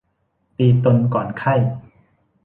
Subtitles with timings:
[0.57, 1.55] ตีตนก่อนไข้